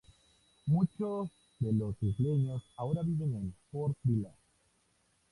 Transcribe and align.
Muchos 0.65 1.29
de 1.59 1.73
los 1.73 1.95
isleños 2.01 2.63
ahora 2.75 3.03
viven 3.03 3.35
en 3.35 3.55
Port 3.71 3.95
Vila. 4.01 4.33